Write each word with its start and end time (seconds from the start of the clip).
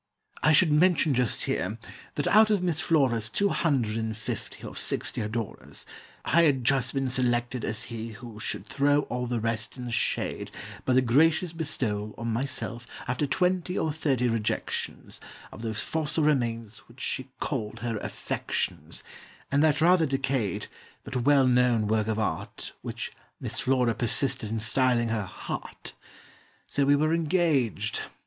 I 0.41 0.51
should 0.51 0.71
mention 0.71 1.13
just 1.13 1.43
here, 1.43 1.77
that 2.15 2.25
out 2.25 2.49
of 2.49 2.63
Miss 2.63 2.81
Flora's 2.81 3.29
Two 3.29 3.49
hundred 3.49 3.97
and 3.97 4.17
fifty 4.17 4.65
or 4.65 4.75
sixty 4.75 5.21
adorers, 5.21 5.85
I 6.25 6.41
had 6.41 6.63
just 6.63 6.95
been 6.95 7.11
selected 7.11 7.63
as 7.63 7.83
he 7.83 8.13
who 8.13 8.39
should 8.39 8.65
throw 8.65 9.01
all 9.11 9.27
The 9.27 9.39
rest 9.39 9.77
in 9.77 9.85
the 9.85 9.91
shade, 9.91 10.49
by 10.85 10.93
the 10.93 11.03
gracious 11.03 11.53
bestowal 11.53 12.15
On 12.17 12.29
myself 12.33 12.87
after 13.07 13.27
twenty 13.27 13.77
or 13.77 13.93
thirty 13.93 14.27
rejections, 14.27 15.21
Of 15.51 15.61
those 15.61 15.83
fossil 15.83 16.23
remains 16.23 16.77
which 16.87 16.99
she 16.99 17.29
called 17.39 17.81
her 17.81 17.97
"affections," 17.99 19.03
And 19.51 19.61
that 19.63 19.81
rather 19.81 20.07
decayed, 20.07 20.65
but 21.03 21.17
well 21.27 21.45
known 21.45 21.87
work 21.87 22.07
of 22.07 22.17
art, 22.17 22.73
Which 22.81 23.11
Miss 23.39 23.59
Flora 23.59 23.93
persisted 23.93 24.49
in 24.49 24.57
styling 24.61 25.09
her 25.09 25.25
"heart." 25.25 25.93
So 26.65 26.85
we 26.85 26.95
were 26.95 27.13
engaged. 27.13 28.01